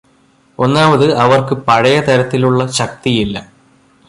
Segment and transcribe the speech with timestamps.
[0.59, 3.37] ഒന്നാമത് അവർക്ക് പഴയതരത്തിലുള്ള ശക്തിയില്ല.